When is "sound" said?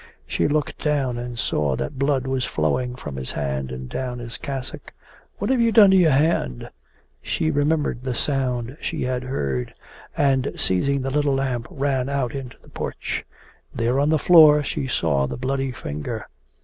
8.15-8.77